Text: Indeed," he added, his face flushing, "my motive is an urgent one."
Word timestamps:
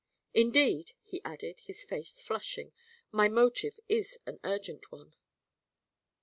Indeed," 0.33 0.93
he 1.03 1.21
added, 1.23 1.59
his 1.59 1.83
face 1.83 2.19
flushing, 2.23 2.73
"my 3.11 3.27
motive 3.29 3.79
is 3.87 4.17
an 4.25 4.39
urgent 4.43 4.91
one." 4.91 5.13